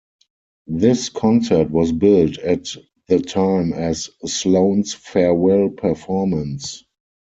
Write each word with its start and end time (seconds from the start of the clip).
This 0.65 1.09
concert 1.09 1.69
was 1.69 1.91
billed 1.91 2.39
at 2.39 2.67
the 3.07 3.19
time 3.19 3.71
as 3.71 4.09
Sloan's 4.25 4.95
farewell 4.95 5.69
performance. 5.69 6.83